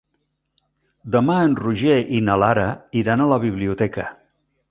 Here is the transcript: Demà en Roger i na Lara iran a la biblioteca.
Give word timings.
Demà 1.15 1.35
en 1.49 1.53
Roger 1.59 1.99
i 2.19 2.23
na 2.29 2.39
Lara 2.45 2.65
iran 3.03 3.21
a 3.27 3.31
la 3.35 3.41
biblioteca. 3.47 4.09